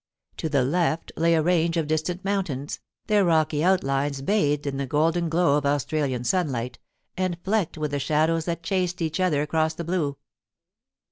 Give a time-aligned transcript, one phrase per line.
[0.37, 4.87] To the left lay a range of distant mountains, their rocky outlines bathed in the
[4.87, 6.79] golden glow of Australian sunlight,
[7.15, 10.17] and flecked with the shadows that chased each other across the blue.